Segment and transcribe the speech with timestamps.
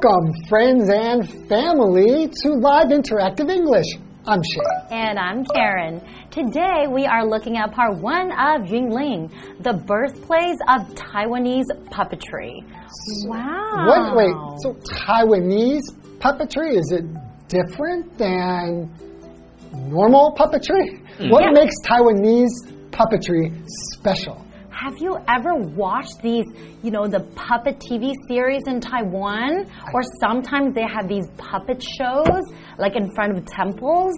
[0.00, 3.86] Welcome, friends and family, to Live Interactive English.
[4.26, 4.92] I'm Shane.
[4.92, 6.00] And I'm Karen.
[6.30, 9.28] Today we are looking at part one of Yunlin,
[9.60, 12.62] the birthplace of Taiwanese puppetry.
[13.26, 13.86] Wow.
[13.88, 14.16] What?
[14.16, 14.34] Wait.
[14.62, 17.04] So Taiwanese puppetry is it
[17.48, 18.94] different than
[19.72, 21.04] normal puppetry?
[21.16, 21.30] Hmm.
[21.30, 21.50] What Yeah.
[21.50, 23.52] makes Taiwanese puppetry
[23.94, 24.44] special?
[24.78, 26.44] Have you ever watched these,
[26.84, 29.66] you know, the puppet TV series in Taiwan?
[29.92, 32.42] Or sometimes they have these puppet shows,
[32.78, 34.14] like in front of temples?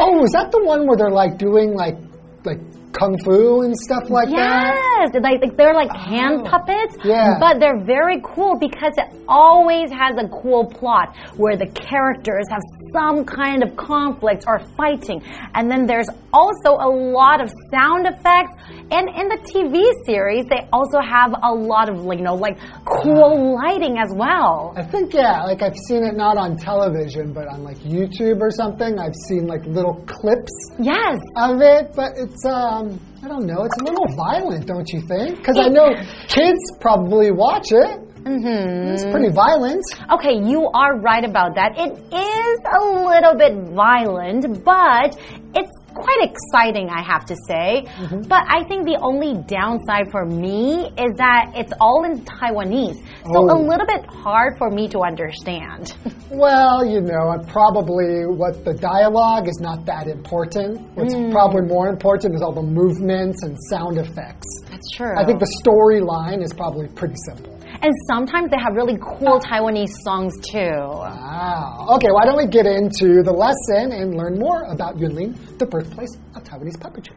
[0.00, 1.96] Oh, is that the one where they're like doing like
[2.44, 2.58] like
[2.98, 4.72] kung fu and stuff like that?
[5.12, 7.36] Yes, like, like they're like hand puppets, Yeah.
[7.40, 12.62] but they're very cool because it always has a cool plot where the characters have
[12.94, 15.20] some kind of conflict or fighting,
[15.54, 18.52] and then there's also a lot of sound effects.
[18.90, 22.58] And in the TV series, they also have a lot of like you know like
[22.86, 24.74] cool lighting as well.
[24.76, 28.50] I think yeah, like I've seen it not on television, but on like YouTube or
[28.50, 28.98] something.
[28.98, 31.18] I've seen like little clips Yes.
[31.36, 32.83] of it, but it's um
[33.22, 35.38] I don't know, it's a little violent, don't you think?
[35.38, 35.94] Because I know
[36.28, 38.00] kids probably watch it.
[38.24, 38.94] Mm-hmm.
[38.94, 39.84] It's pretty violent.
[40.10, 41.76] Okay, you are right about that.
[41.76, 45.18] It is a little bit violent, but
[45.54, 45.72] it's
[46.04, 47.84] quite exciting, I have to say.
[47.86, 48.22] Mm-hmm.
[48.28, 53.00] But I think the only downside for me is that it's all in Taiwanese.
[53.32, 53.60] So a Oh.
[53.70, 55.94] little bit hard for me to understand.
[56.30, 60.80] Well, you know, probably what the dialogue is not that important.
[60.96, 61.30] What's mm.
[61.30, 64.48] probably more important is all the movements and sound effects.
[64.68, 65.14] That's true.
[65.16, 67.53] I think the storyline is probably pretty simple.
[67.82, 70.58] And sometimes they have really cool Taiwanese songs too.
[70.58, 71.86] Wow.
[71.96, 76.16] Okay, why don't we get into the lesson and learn more about Yunlin, the birthplace
[76.34, 77.16] of Taiwanese puppetry?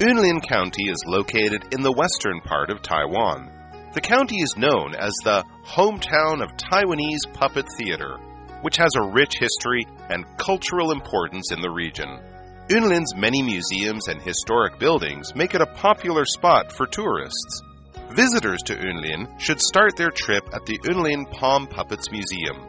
[0.00, 3.59] Yunlin County is located in the western part of Taiwan.
[3.92, 8.18] The county is known as the hometown of Taiwanese puppet theater,
[8.62, 12.20] which has a rich history and cultural importance in the region.
[12.68, 17.62] Yunlin's many museums and historic buildings make it a popular spot for tourists.
[18.10, 22.62] Visitors to Yunlin should start their trip at the Yunlin Palm Puppets Museum.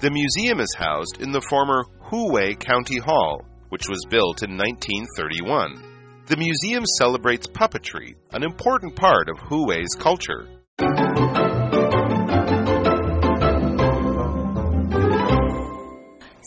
[0.00, 6.24] The museum is housed in the former Huwei County Hall, which was built in 1931.
[6.26, 10.48] The museum celebrates puppetry, an important part of Huwei's culture
[10.80, 11.03] you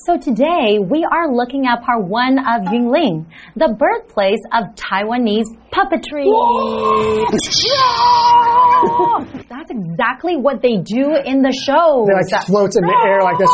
[0.07, 6.23] So today we are looking at part one of Yunlin, the birthplace of Taiwanese puppetry.
[9.49, 12.07] That's exactly what they do in the show.
[12.07, 13.51] They like float in the air like this.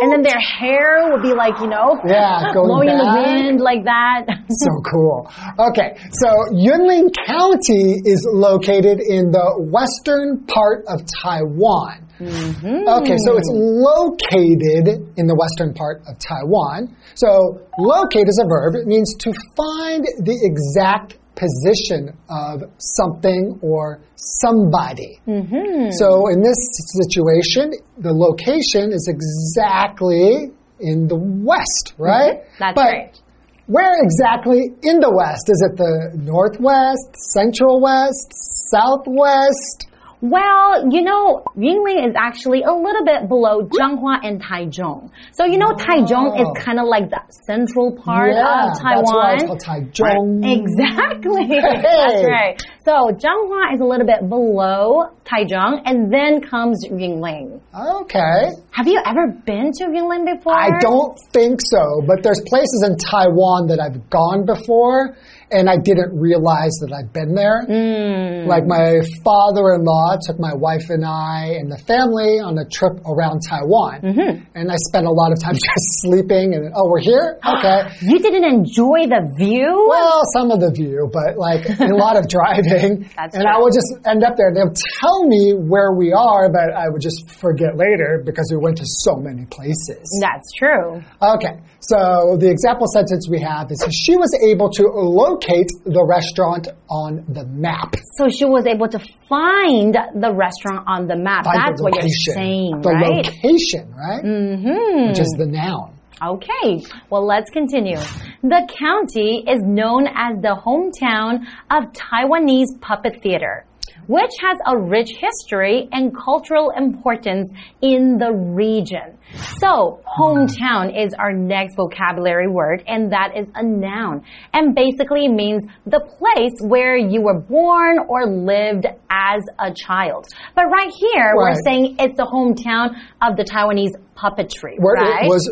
[0.00, 3.84] And then their hair would be like, you know, Yeah, blowing in the wind like
[3.84, 4.24] that.
[4.48, 5.30] So cool.
[5.68, 12.04] Okay, so Yunlin County is located in the western part of Taiwan.
[12.18, 12.88] Mm-hmm.
[12.88, 16.94] Okay, so it's located in the western part of Taiwan.
[17.14, 18.74] So locate is a verb.
[18.76, 25.18] It means to find the exact position of something or somebody.
[25.26, 25.90] Mm-hmm.
[25.90, 26.56] So in this
[27.02, 32.38] situation, the location is exactly in the west, right?
[32.38, 32.58] Mm-hmm.
[32.58, 33.20] That's But right.
[33.66, 35.50] where exactly in the west?
[35.50, 38.30] Is it the northwest, central west,
[38.70, 39.90] southwest?
[40.24, 45.10] Well, you know, Yunlin is actually a little bit below Changhua and Taichung.
[45.32, 49.04] So, you know, Taichung is kind of like the central part yeah, of Taiwan.
[49.04, 50.40] that's why it's called Taichung.
[50.64, 51.44] Exactly.
[51.44, 51.60] Hey.
[51.60, 52.62] That's right.
[52.86, 57.60] So Changhua is a little bit below Taichung, and then comes Yunlin.
[57.74, 58.52] Okay.
[58.70, 60.54] Have you ever been to Yunlin before?
[60.54, 65.16] I don't think so, but there's places in Taiwan that I've gone before
[65.50, 67.64] and I didn't realize that I'd been there.
[67.64, 68.48] Hmm.
[68.48, 73.40] Like my father-in-law took my wife and I and the family on a trip around
[73.48, 74.00] Taiwan.
[74.02, 74.44] Mm-hmm.
[74.54, 77.38] And I spent a lot of time just sleeping and, oh, we're here?
[77.54, 77.86] Okay.
[78.02, 79.86] You didn't enjoy the view?
[79.88, 83.08] Well, some of the view, but like a lot of driving.
[83.16, 83.52] That's and true.
[83.52, 84.52] I would just end up there.
[84.52, 88.78] They'll tell me where we are, but I would just forget later because we went
[88.78, 90.02] to so many places.
[90.20, 91.00] That's true.
[91.22, 96.68] Okay, so the example sentence we have is she was able to locate the restaurant
[96.88, 97.94] on the map.
[98.16, 98.98] So she was able to
[99.28, 101.44] find the restaurant on the map.
[101.44, 103.26] Find That's the what you're saying, the right?
[103.26, 104.24] location, right?
[104.24, 105.08] Mm-hmm.
[105.08, 105.94] Which is the noun.
[106.22, 107.98] Okay, well, let's continue.
[108.42, 113.66] The county is known as the hometown of Taiwanese puppet theater
[114.06, 117.50] which has a rich history and cultural importance
[117.80, 119.18] in the region.
[119.58, 125.62] So, hometown is our next vocabulary word, and that is a noun, and basically means
[125.86, 130.26] the place where you were born or lived as a child.
[130.54, 131.36] But right here, right.
[131.36, 135.24] we're saying it's the hometown of the Taiwanese puppetry, where right?
[135.24, 135.50] it was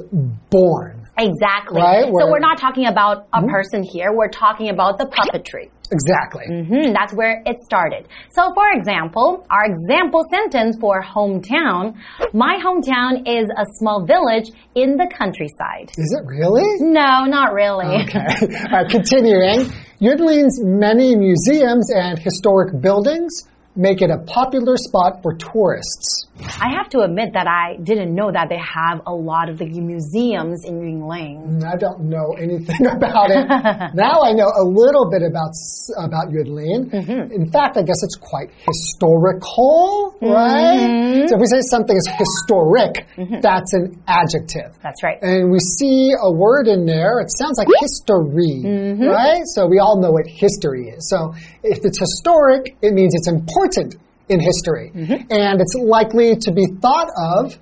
[0.51, 1.02] born.
[1.19, 1.81] Exactly.
[1.81, 2.07] Right?
[2.07, 3.51] so we're not talking about a mm-hmm.
[3.51, 4.13] person here.
[4.13, 5.71] We're talking about the puppetry.
[5.93, 6.47] Exactly.
[6.49, 6.87] Mm -hmm.
[6.99, 8.03] That's where it started.
[8.37, 11.83] So, for example, our example sentence for hometown
[12.33, 14.49] My hometown is a small village
[14.83, 15.87] in the countryside.
[16.05, 16.69] Is it really?
[17.01, 17.93] No, not really.
[18.03, 18.33] Okay.
[18.75, 19.59] uh, continuing,
[20.05, 20.57] Yunlin's
[20.87, 23.33] many museums and historic buildings
[23.75, 26.27] make it a popular spot for tourists.
[26.61, 29.67] I have to admit that I didn't know that they have a lot of the
[29.67, 31.61] museums in Yunlin.
[31.61, 33.47] Mm, I don't know anything about it.
[33.95, 35.53] now I know a little bit about
[35.97, 36.91] about Yunlin.
[36.91, 37.23] Mm -hmm.
[37.39, 40.81] In fact, I guess it's quite historical, right?
[40.81, 41.29] Mm -hmm.
[41.29, 43.41] So if we say something is historic, -hmm.
[43.47, 44.71] that's an adjective.
[44.83, 45.19] That's right.
[45.23, 45.99] And we see
[46.29, 47.15] a word in there.
[47.25, 49.09] It sounds like history, mm-hmm.
[49.19, 49.45] right?
[49.55, 51.03] So we all know what history is.
[51.13, 51.19] So
[51.63, 53.97] if it's historic, it means it's important important
[54.29, 54.91] in history.
[54.95, 55.21] Mm -hmm.
[55.31, 57.59] And it's likely to be thought of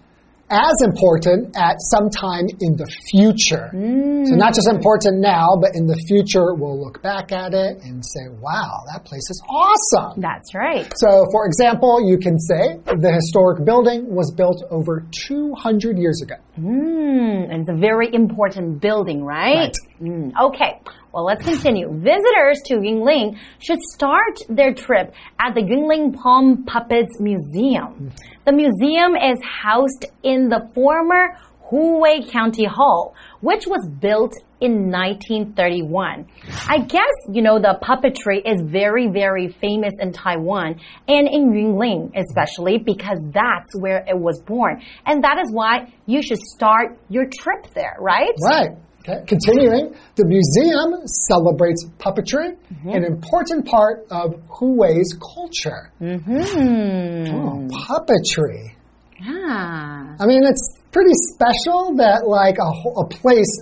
[0.50, 3.70] as important at some time in the future.
[3.73, 4.26] Mm.
[4.26, 8.05] So, not just important now, but in the future, we'll look back at it and
[8.05, 10.20] say, wow, that place is awesome.
[10.20, 10.91] That's right.
[10.97, 16.35] So, for example, you can say the historic building was built over 200 years ago.
[16.58, 19.70] Mm, and it's a very important building, right?
[19.70, 19.76] right.
[20.02, 20.81] Mm, okay.
[21.12, 21.89] Well, let's continue.
[21.93, 28.12] Visitors to Yunlin should start their trip at the Yunlin Palm Puppets Museum.
[28.47, 31.37] The museum is housed in the former
[31.71, 36.27] Huwei County Hall, which was built in 1931.
[36.69, 37.03] I guess,
[37.33, 43.19] you know, the puppetry is very, very famous in Taiwan and in Yunlin, especially because
[43.33, 44.83] that's where it was born.
[45.07, 48.35] And that is why you should start your trip there, right?
[48.45, 48.77] Right.
[49.00, 49.25] Okay.
[49.26, 52.97] Continuing, the museum celebrates puppetry, mm -hmm.
[52.97, 54.26] an important part of
[54.56, 55.82] Huwei's culture.
[56.00, 57.35] Mm -hmm.
[57.35, 57.56] oh,
[57.87, 58.76] puppetry.
[59.20, 60.23] Yeah.
[60.23, 62.70] I mean, it's pretty special that like a,
[63.05, 63.52] a place,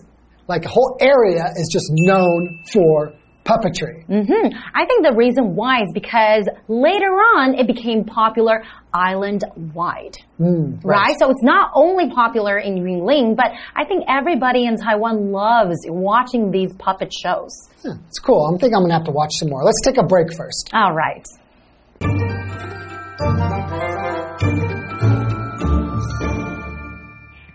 [0.52, 2.40] like a whole area is just known
[2.72, 2.92] for
[3.47, 4.05] puppetry.
[4.07, 4.45] Mm -hmm.
[4.73, 9.43] I think the reason why is because later on it became popular island
[9.75, 10.15] wide.
[10.39, 10.97] Mm, right.
[10.97, 11.15] right.
[11.19, 16.51] So it's not only popular in Yunlin, but I think everybody in Taiwan loves watching
[16.51, 17.53] these puppet shows.
[17.83, 18.41] Yeah, it's cool.
[18.47, 19.63] I think I'm going to have to watch some more.
[19.69, 20.63] Let's take a break first.
[20.73, 21.25] All right.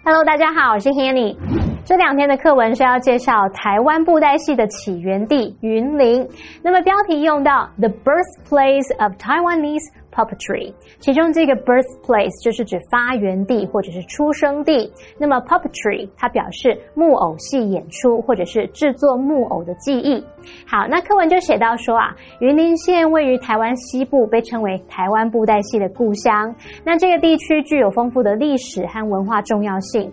[0.04, 1.61] Hello，大家好，我是 Hanny。
[1.85, 6.25] 这两天的课文是要介绍台湾布袋戏的起源地云林。
[6.63, 14.89] 那么标题用到 the birthplace of Taiwanese puppetry，其中这个 birthplace 就是指发源地或者是出生地。
[15.17, 20.23] 那么 puppetry 它表示木偶戏演出或者是制作木偶的技艺。
[20.65, 26.55] 好，那课文就写到说啊，云林县位于台湾西部，被称为台湾布袋戏的故乡。
[26.85, 30.09] 那这个地区具有丰富的历史和文化重要性。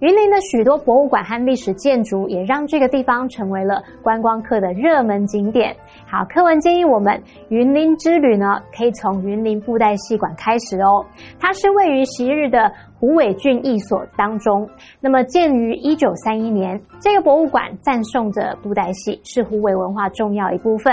[0.00, 5.74] 云林的许多博物馆和历史建筑，也让这个地方成为了观光客的热门景点。
[6.06, 11.04] 好，课文建议我们云林之旅呢，可以从云林布袋戏馆开始哦。
[11.38, 12.72] 它是位于昔日的。
[13.04, 14.66] 胡伟俊艺所当中，
[14.98, 20.90] 那么建于一九三一年，这个博物馆赞颂着布袋戏是胡伟文化重要一部分。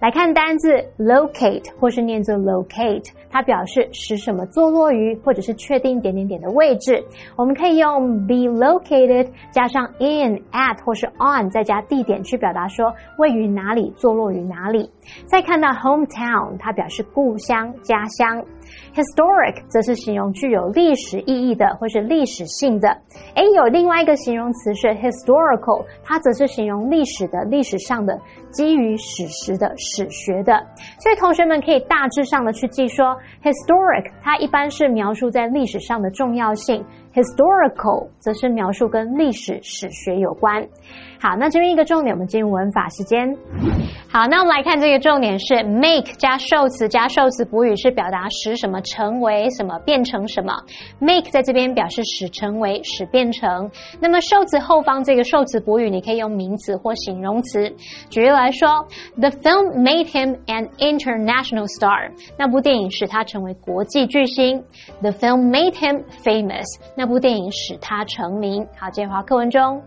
[0.00, 7.00] 来看单字 locate 或是念作 locate，它表示使什么坐落于或者是确定点点点的位置。
[7.36, 14.90] 我们可以用 be located 加上 in at 或是 on 再加地点去表达说位于哪里，坐落于哪里。
[15.26, 18.44] 再看到 hometown，它表示故乡、家乡。
[18.94, 22.88] Historic 则是形容具有历史意义的或是历史性的。
[23.34, 28.18] 诶，有另外一个形容词是 historical，它则是形容历史的、历史上的、
[28.52, 30.54] 基于史实的、史学的。
[31.00, 40.66] 所以同学们可以大致上的去记说，historic 它一般是描述在历史上的重要性，historical 则是描述跟历史史学有关。
[41.20, 43.36] 好，那这边一个重点，我们进入文法时间。
[44.08, 50.52] 好，那我们来看这个重点是 make 加受词加受词补语，是表达使什么成为什么，变成什么。
[50.98, 53.70] make 在这边表示使成为，使变成。
[54.00, 57.72] 那么受词后方这个受词补语，你可以用名词或形容词。
[58.10, 62.10] 举例来来说，The film made him an international star。
[62.36, 64.64] 那部电影使他成为国际巨星。
[65.00, 66.66] The film made him famous。
[66.96, 68.66] 那部电影使他成名。
[68.76, 69.82] 好，这句话课文中。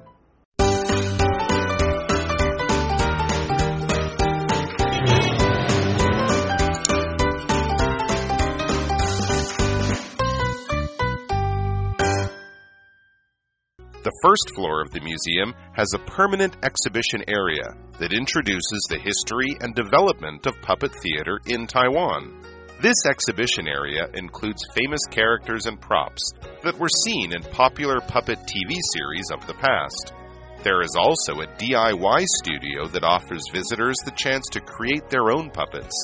[14.06, 19.58] The first floor of the museum has a permanent exhibition area that introduces the history
[19.62, 22.40] and development of puppet theater in Taiwan.
[22.84, 26.22] This exhibition area includes famous characters and props
[26.62, 30.14] that were seen in popular puppet TV series of the past.
[30.62, 35.50] There is also a DIY studio that offers visitors the chance to create their own
[35.50, 35.98] puppets.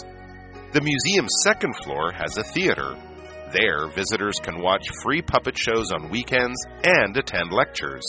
[0.74, 2.98] The museum's second floor has a theater
[3.53, 8.03] there, visitors can watch free puppet shows on weekends and attend lectures.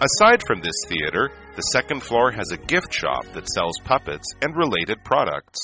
[0.00, 4.54] Aside from this theater, the second floor has a gift shop that sells puppets and
[4.56, 5.58] related products.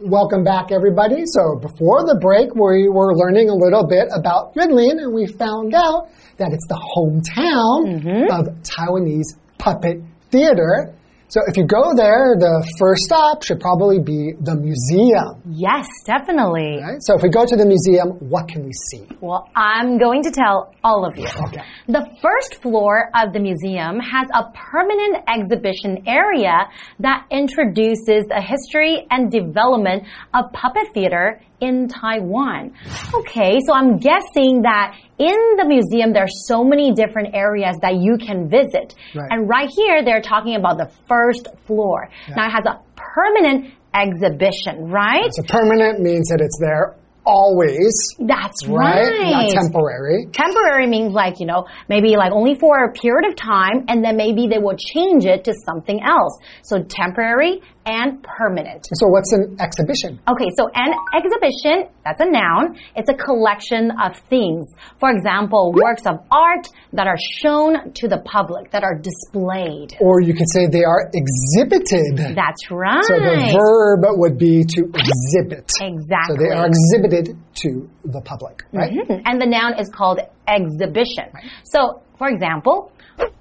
[0.00, 1.24] Welcome back, everybody.
[1.26, 5.74] So, before the break, we were learning a little bit about Yunlin, and we found
[5.74, 8.24] out that it's the hometown mm -hmm.
[8.32, 10.00] of Taiwanese puppet
[10.30, 10.94] theater.
[11.30, 15.42] So if you go there, the first stop should probably be the museum.
[15.44, 16.80] Yes, definitely.
[16.80, 17.02] Right?
[17.02, 19.06] So if we go to the museum, what can we see?
[19.20, 21.28] Well, I'm going to tell all of you.
[21.48, 21.60] Okay.
[21.86, 26.64] The first floor of the museum has a permanent exhibition area
[27.00, 32.72] that introduces the history and development of puppet theater in Taiwan.
[33.14, 37.96] Okay, so I'm guessing that in the museum, there are so many different areas that
[37.96, 38.94] you can visit.
[39.14, 39.28] Right.
[39.30, 42.08] And right here, they're talking about the first floor.
[42.28, 42.34] Yeah.
[42.36, 45.30] Now it has a permanent exhibition, right?
[45.32, 46.94] So permanent means that it's there
[47.28, 47.92] always.
[48.18, 49.04] That's right.
[49.04, 49.52] right.
[49.52, 50.26] Not temporary.
[50.32, 54.16] Temporary means like, you know, maybe like only for a period of time and then
[54.16, 56.38] maybe they will change it to something else.
[56.62, 58.86] So temporary and permanent.
[58.92, 60.20] So what's an exhibition?
[60.28, 62.76] Okay, so an exhibition, that's a noun.
[62.94, 64.68] It's a collection of things.
[65.00, 69.96] For example, works of art that are shown to the public, that are displayed.
[70.00, 72.36] Or you could say they are exhibited.
[72.36, 73.04] That's right.
[73.04, 75.72] So the verb would be to exhibit.
[75.80, 76.28] Exactly.
[76.28, 78.92] So they are exhibited to the public, right?
[78.92, 79.28] Mm -hmm.
[79.28, 81.26] And the noun is called exhibition.
[81.34, 81.48] Right.
[81.64, 81.80] So,
[82.18, 82.92] for example,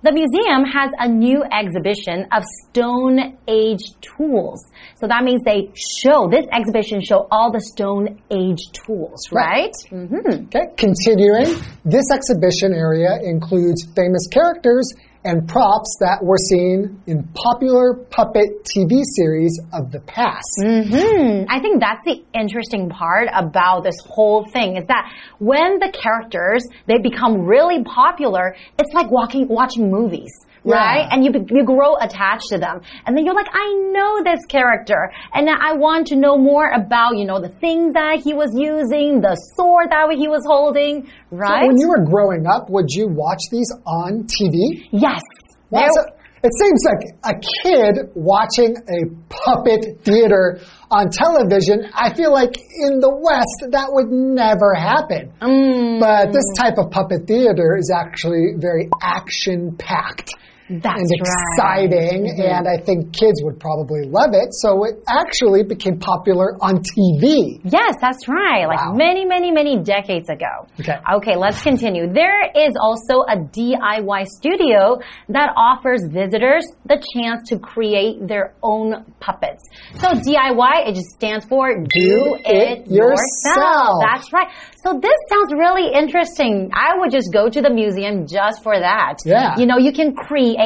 [0.03, 4.63] the museum has a new exhibition of Stone Age tools.
[4.99, 9.71] So that means they show, this exhibition show all the Stone Age tools, right?
[9.91, 10.01] right.
[10.01, 10.45] Mm -hmm.
[10.47, 11.49] Okay, continuing,
[11.85, 14.87] this exhibition area includes famous characters
[15.27, 20.53] and props that were seen in popular puppet TV series of the past.
[20.63, 21.45] Mm -hmm.
[21.55, 25.03] I think that's the interesting part about this whole thing is that
[25.51, 28.45] when the characters they become really popular,
[28.79, 30.33] it's like walking watching movies
[30.67, 31.07] right?
[31.07, 31.13] Yeah.
[31.13, 35.11] And you you grow attached to them, and then you're like, I know this character,
[35.33, 39.21] and I want to know more about you know the things that he was using,
[39.21, 41.61] the sword that he was holding, right?
[41.61, 44.87] So when you were growing up, would you watch these on TV?
[44.91, 45.21] Yes.
[45.69, 45.89] Well,
[46.43, 50.59] it seems like a kid watching a puppet theater
[50.89, 55.33] on television, I feel like in the West that would never happen.
[55.41, 55.99] Mm.
[55.99, 60.31] But this type of puppet theater is actually very action packed.
[60.69, 62.59] That's and exciting, right.
[62.59, 64.49] and I think kids would probably love it.
[64.51, 67.61] So it actually became popular on TV.
[67.63, 68.67] Yes, that's right.
[68.67, 70.67] Like many, many, many decades ago.
[70.79, 70.97] Okay.
[71.15, 72.11] Okay, let's continue.
[72.11, 79.05] There is also a DIY studio that offers visitors the chance to create their own
[79.19, 79.63] puppets.
[79.99, 83.17] So DIY, it just stands for Do, Do it, it yourself.
[83.45, 84.01] yourself.
[84.01, 84.47] That's right.
[84.83, 86.71] So this sounds really interesting.
[86.73, 89.15] I would just go to the museum just for that.
[89.25, 89.57] Yeah.
[89.57, 90.56] You know, you can create,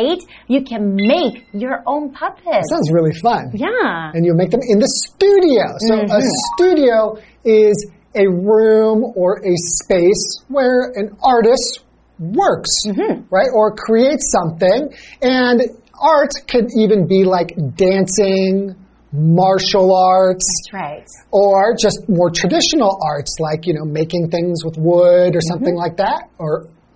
[0.47, 2.69] you can make your own puppets.
[2.69, 3.51] Sounds really fun.
[3.53, 4.11] Yeah.
[4.13, 5.65] And you make them in the studio.
[5.87, 6.17] So mm -hmm.
[6.17, 6.41] a mm-hmm.
[6.51, 6.97] studio
[7.43, 7.77] is
[8.15, 11.71] a room or a space where an artist
[12.19, 13.13] works, mm -hmm.
[13.37, 13.51] right?
[13.57, 14.79] Or creates something.
[15.21, 15.57] And
[16.01, 18.75] art could even be like dancing,
[19.11, 20.47] martial arts.
[20.63, 21.07] That's right.
[21.31, 25.81] Or just more traditional arts like, you know, making things with wood or something mm
[25.81, 25.85] -hmm.
[25.85, 26.51] like that, or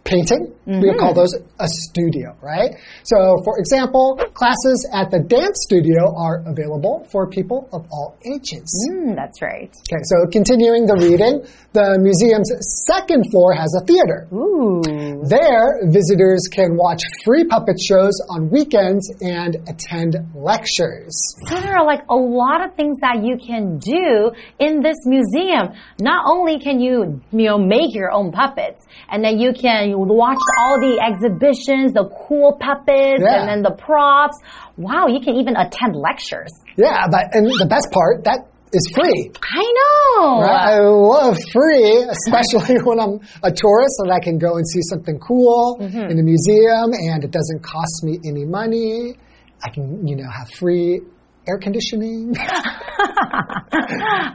[0.06, 0.44] painting.
[0.66, 0.82] Mm -hmm.
[0.84, 1.34] We call those
[1.66, 2.72] a studio, right?
[3.12, 4.06] So, for example,
[4.42, 8.70] classes at the dance studio are available for people of all ages.
[8.92, 9.72] Mm, that's right.
[9.86, 11.36] Okay, so continuing the reading,
[11.80, 12.50] the museum's
[12.92, 14.20] second floor has a theater.
[14.34, 14.82] Ooh.
[15.28, 21.16] There, visitors can watch free puppet shows on weekends and attend lectures.
[21.48, 25.74] So there are like a lot of things that you can do in this museum.
[26.00, 30.38] Not only can you, you know, make your own puppets, and then you can watch
[30.60, 33.40] all the exhibitions, the cool puppets, Yeah.
[33.42, 34.38] and then the props.
[34.78, 36.52] Wow, you can even attend lectures.
[36.78, 39.32] Yeah, but and the best part that is free.
[39.42, 40.42] I know.
[40.42, 40.76] Right?
[40.76, 45.18] I love free, especially when I'm a tourist and I can go and see something
[45.20, 46.12] cool Mm-hmm.
[46.12, 49.16] in a museum and it doesn't cost me any money.
[49.64, 51.02] I can, you know, have free
[51.48, 52.36] air conditioning.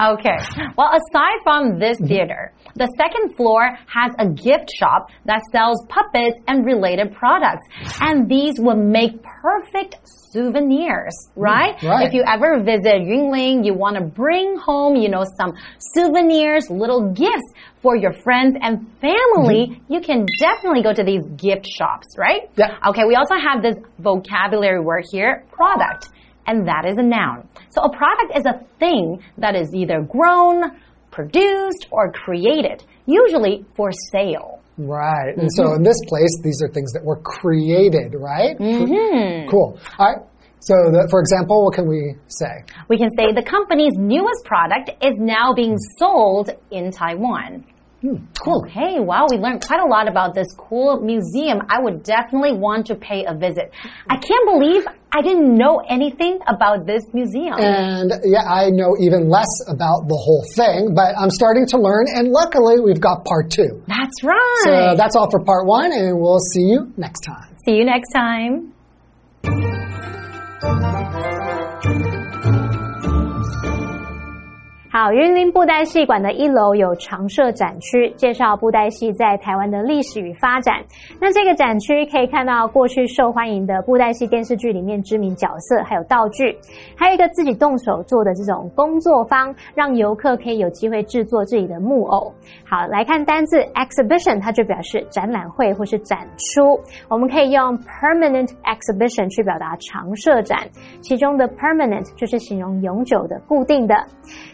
[0.00, 0.38] okay.
[0.76, 2.06] Well, aside from this mm-hmm.
[2.06, 7.66] theater, the second floor has a gift shop that sells puppets and related products.
[8.00, 9.96] And these would make perfect
[10.32, 11.82] souvenirs, mm, right?
[11.82, 12.06] right.
[12.06, 15.54] If you ever visit Yunlin, you want to bring home, you know, some
[15.94, 17.52] souvenirs, little gifts
[17.82, 19.92] for your friends and family, mm-hmm.
[19.92, 22.50] you can definitely go to these gift shops, right?
[22.56, 22.76] Yeah.
[22.88, 26.08] Okay, we also have this vocabulary word here, product
[26.46, 27.48] and that is a noun.
[27.70, 30.80] So a product is a thing that is either grown,
[31.10, 34.60] produced, or created, usually for sale.
[34.78, 35.36] right.
[35.36, 38.56] And so in this place, these are things that were created, right?
[38.58, 39.50] Mm-hmm.
[39.50, 39.78] Cool.
[39.98, 40.26] All right.
[40.62, 42.64] So, the, for example, what can we say?
[42.88, 47.64] We can say the company's newest product is now being sold in Taiwan.
[48.02, 48.64] Cool.
[48.64, 51.60] Hey, wow, we learned quite a lot about this cool museum.
[51.68, 53.72] I would definitely want to pay a visit.
[54.08, 57.58] I can't believe I didn't know anything about this museum.
[57.58, 62.06] And yeah, I know even less about the whole thing, but I'm starting to learn,
[62.14, 63.82] and luckily we've got part two.
[63.86, 64.62] That's right.
[64.64, 67.54] So that's all for part one, and we'll see you next time.
[67.66, 68.72] See you next time.
[75.02, 80.76] 好，云林布袋戏馆的一楼有常设展区，介绍布袋戏在台湾的历史与发展。
[81.18, 86.54] 那这个展区可以看到过去受欢迎的布袋戏电视剧里面知名角色，还有道具，
[86.94, 92.30] 还有一个自己动手做的这种工作坊，让游客可以有机会制作自己的木偶。
[92.68, 96.78] 好，来看单字 exhibition，它就表示展览会或是展出。
[97.08, 100.58] 我们可以用 permanent exhibition 去表达常设展，
[101.00, 103.94] 其中的 permanent 就是形容永久的、固定的。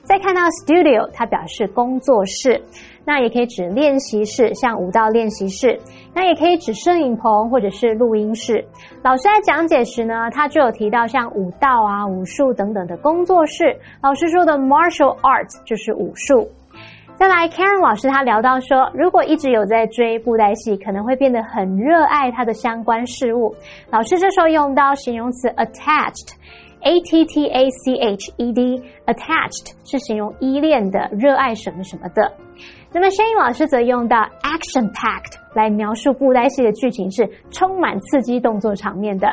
[0.04, 2.62] 再看到 studio，它表示工作室，
[3.04, 5.76] 那也可以指练习室，像舞蹈练习室；
[6.14, 8.64] 那也可以指摄影棚或者是录音室。
[9.02, 13.76] 老师在讲解时呢，他就有提到像舞蹈啊、武术等等的工作室。
[14.02, 16.46] 老师说的 martial art 就是武术。
[17.16, 23.54] 再来，Karen 老师他聊到说，如果一直有在追布袋戏，可能会变得很热爱它的相关事物。
[23.90, 26.34] 老师这时候用到形容词 attached。
[26.86, 32.32] A T T A C H E D attached 是形容依恋的、热爱什么什么的。
[32.92, 39.26] 那么，声音老师则用到 action packed 来描述布袋戏的剧情是充满刺激动作场面的。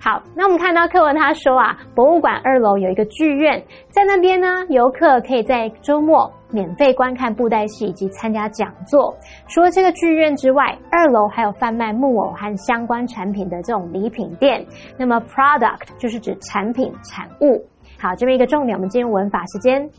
[0.00, 9.14] 好，那我们看到课文他说啊，博物馆二楼有一个剧院，在那边呢，游客可以在周末免费观看布袋戏以及参加讲座。
[9.48, 14.64] 除了这个剧院之外，二楼还有贩卖木偶和相关产品的这种礼品店。
[14.96, 17.64] 那么 product 就是指产品、产物。
[18.00, 19.90] 好，这边一个重点，我们进入文法时间。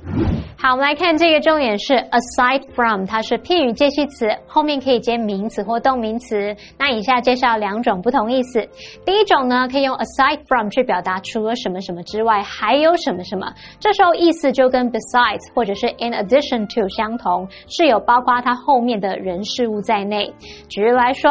[0.58, 6.56] 好，我们来看这个重点是 aside from，它是片语介系词，后面可以接名词或动名词。
[6.78, 8.66] 那以下介绍两种不同意思。
[9.06, 20.34] 第一种呢，可以用 aside from 去表达除了什么什么之外还有什么什么，这时候意思就跟 besides 或者是 in addition to 相同，是有包括它后面的人事物在内。
[20.70, 21.30] 举例来说。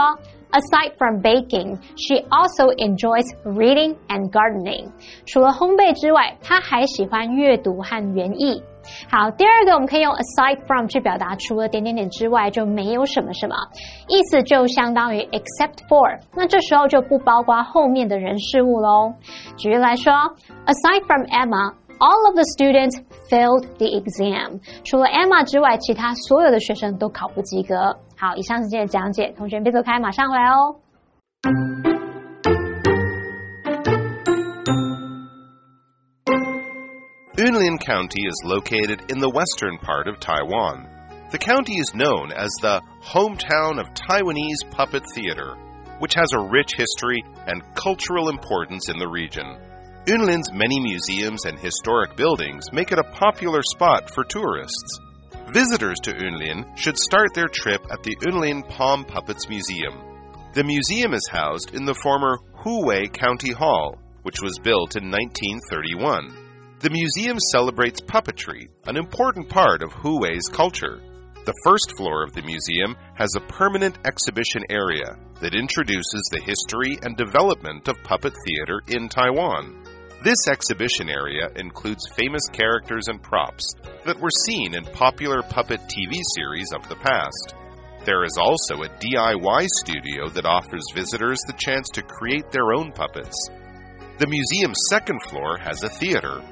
[0.50, 4.90] Aside from baking, she also enjoys reading and gardening.
[5.26, 8.62] 除了烘焙之外，她还喜欢阅读和园艺。
[9.10, 13.54] 好，第二个我们可以用 aside from 去表达除了点点点之外就没有什么什么，
[14.08, 16.18] 意思就相当于 except for。
[16.34, 19.12] 那这时候就不包括后面的人事物喽。
[19.58, 20.12] 举例来说
[20.64, 21.74] ，Aside from Emma。
[22.00, 22.94] All of the students
[23.29, 24.59] failed the exam。
[24.83, 27.75] 除了 Emma 之外，其他所有的学生都考不及格。
[28.17, 30.79] 好，以上是今天的讲解，同学别走开，马上回来哦。
[37.35, 40.85] Yunlin County is located in the western part of Taiwan.
[41.31, 45.57] The county is known as the hometown of Taiwanese puppet theater,
[45.99, 49.57] which has a rich history and cultural importance in the region.
[50.06, 55.00] Yunlin's many museums and historic buildings make it a popular spot for tourists.
[55.52, 59.94] Visitors to Yunlin should start their trip at the Yunlin Palm Puppets Museum.
[60.54, 66.34] The museum is housed in the former Huwei County Hall, which was built in 1931.
[66.80, 71.00] The museum celebrates puppetry, an important part of Huwei's culture.
[71.44, 76.98] The first floor of the museum has a permanent exhibition area that introduces the history
[77.02, 79.82] and development of puppet theater in Taiwan.
[80.20, 83.72] This exhibition area includes famous characters and props
[84.04, 87.54] that were seen in popular puppet TV series of the past.
[88.04, 92.90] There is also a DIY studio that offers visitors the chance to create their own
[92.90, 93.48] puppets.
[94.18, 96.42] The museum's second floor has a theater.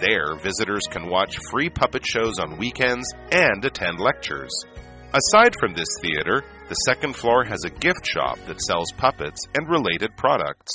[0.00, 4.52] There, visitors can watch free puppet shows on weekends and attend lectures.
[5.12, 9.68] Aside from this theater, the second floor has a gift shop that sells puppets and
[9.68, 10.72] related products.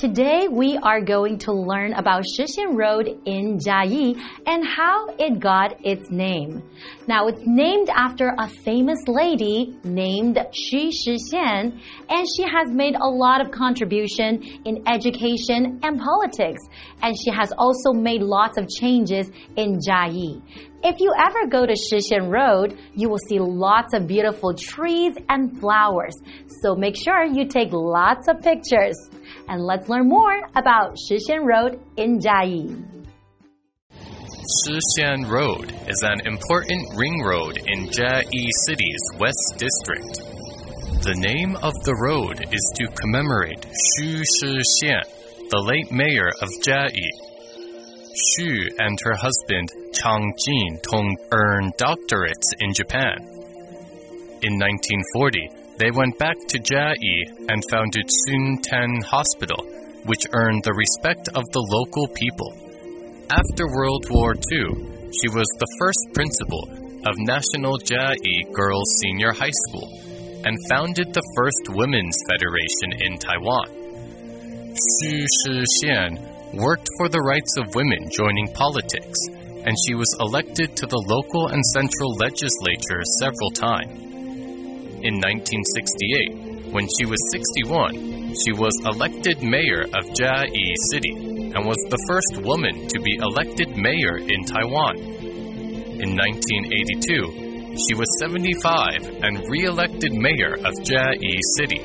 [0.00, 5.76] Today we are going to learn about Shixian Road in Jiayi and how it got
[5.84, 6.62] its name.
[7.06, 13.06] Now it's named after a famous lady named Xu Shixian and she has made a
[13.06, 16.62] lot of contribution in education and politics
[17.02, 20.40] and she has also made lots of changes in Jiayi.
[20.82, 25.60] If you ever go to Shixian Road, you will see lots of beautiful trees and
[25.60, 26.14] flowers.
[26.62, 28.96] So make sure you take lots of pictures.
[29.48, 33.00] And let's learn more about Shixian Road in Jiayi.
[34.66, 40.40] Shixian Road is an important ring road in Jiayi City's West District.
[41.04, 45.04] The name of the road is to commemorate Xu Shixian,
[45.50, 47.10] the late mayor of Jiayi.
[48.10, 53.18] Xu and her husband Chang Jin Tong earned doctorates in Japan.
[54.42, 59.64] In 1940, they went back to Jiayi and founded Sun Ten Hospital,
[60.04, 62.52] which earned the respect of the local people.
[63.32, 64.76] After World War II,
[65.08, 66.68] she was the first principal
[67.08, 69.88] of National Jiayi Girls Senior High School
[70.44, 73.72] and founded the first women's federation in Taiwan.
[74.76, 79.18] Xu Shixian worked for the rights of women joining politics,
[79.64, 84.09] and she was elected to the local and central legislature several times.
[85.00, 91.16] In 1968, when she was 61, she was elected mayor of Jiayi City
[91.56, 94.98] and was the first woman to be elected mayor in Taiwan.
[96.04, 101.80] In 1982, she was 75 and re elected mayor of Jiayi City.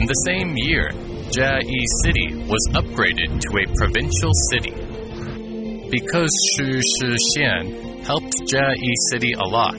[0.00, 0.92] In the same year,
[1.28, 4.72] Jiayi City was upgraded to a provincial city.
[5.90, 9.76] Because Xu Shixian helped Jiayi City a lot,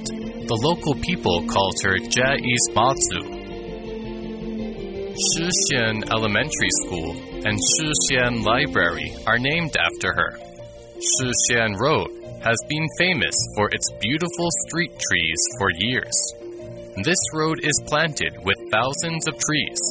[0.47, 3.19] the local people called her Jiayi's Mazu.
[5.35, 7.11] Shixian Elementary School
[7.43, 10.39] and Shixian Library are named after her.
[11.03, 12.07] Shixian Road
[12.39, 16.15] has been famous for its beautiful street trees for years.
[17.03, 19.81] This road is planted with thousands of trees.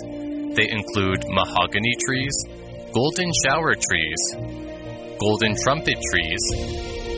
[0.57, 2.35] They include mahogany trees,
[2.95, 4.23] golden shower trees,
[5.21, 6.41] golden trumpet trees,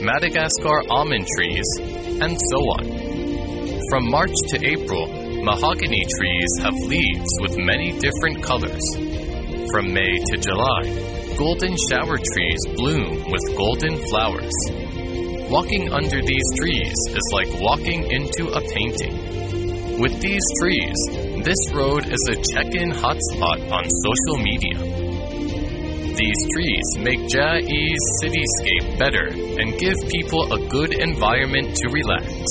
[0.02, 1.66] Madagascar almond trees,
[2.20, 2.97] and so on.
[3.88, 5.06] From March to April,
[5.42, 8.84] mahogany trees have leaves with many different colors.
[9.72, 14.52] From May to July, golden shower trees bloom with golden flowers.
[15.48, 19.98] Walking under these trees is like walking into a painting.
[19.98, 20.98] With these trees,
[21.42, 24.76] this road is a check in hotspot on social media.
[26.14, 32.44] These trees make Jiayi's cityscape better and give people a good environment to relax.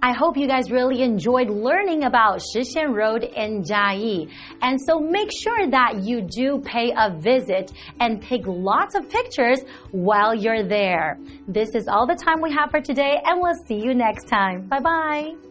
[0.00, 4.30] I hope you guys really enjoyed learning about Shixian Road in Jiayi.
[4.62, 9.60] And so make sure that you do pay a visit and take lots of pictures
[9.90, 11.18] while you're there.
[11.48, 14.68] This is all the time we have for today, and we'll see you next time.
[14.68, 15.47] Bye bye.